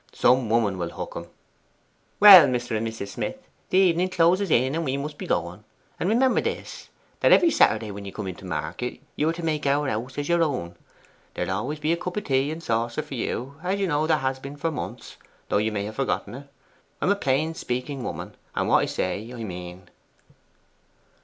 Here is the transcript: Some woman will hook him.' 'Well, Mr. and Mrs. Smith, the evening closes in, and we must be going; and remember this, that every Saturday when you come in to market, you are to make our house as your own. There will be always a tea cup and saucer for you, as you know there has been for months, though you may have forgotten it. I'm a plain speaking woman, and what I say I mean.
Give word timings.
Some 0.13 0.49
woman 0.49 0.79
will 0.79 0.89
hook 0.89 1.13
him.' 1.15 1.27
'Well, 2.19 2.47
Mr. 2.47 2.75
and 2.75 2.87
Mrs. 2.87 3.09
Smith, 3.09 3.37
the 3.69 3.77
evening 3.77 4.09
closes 4.09 4.49
in, 4.49 4.73
and 4.73 4.83
we 4.83 4.97
must 4.97 5.15
be 5.19 5.27
going; 5.27 5.63
and 5.99 6.09
remember 6.09 6.41
this, 6.41 6.89
that 7.19 7.31
every 7.31 7.51
Saturday 7.51 7.91
when 7.91 8.03
you 8.05 8.11
come 8.11 8.25
in 8.25 8.33
to 8.37 8.45
market, 8.45 8.99
you 9.15 9.29
are 9.29 9.33
to 9.33 9.45
make 9.45 9.67
our 9.67 9.87
house 9.87 10.17
as 10.17 10.27
your 10.27 10.41
own. 10.41 10.75
There 11.35 11.45
will 11.45 11.51
be 11.51 11.51
always 11.51 11.77
a 11.77 11.81
tea 11.83 11.95
cup 11.97 12.17
and 12.17 12.63
saucer 12.63 13.03
for 13.03 13.13
you, 13.13 13.59
as 13.61 13.79
you 13.79 13.85
know 13.85 14.07
there 14.07 14.17
has 14.17 14.39
been 14.39 14.57
for 14.57 14.71
months, 14.71 15.17
though 15.49 15.57
you 15.57 15.71
may 15.71 15.83
have 15.85 15.97
forgotten 15.97 16.33
it. 16.33 16.47
I'm 16.99 17.11
a 17.11 17.15
plain 17.15 17.53
speaking 17.53 18.01
woman, 18.03 18.35
and 18.55 18.67
what 18.67 18.77
I 18.81 18.85
say 18.87 19.31
I 19.31 19.43
mean. 19.43 19.87